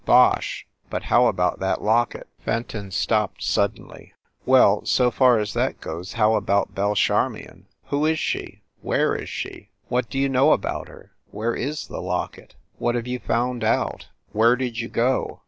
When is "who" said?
7.89-8.07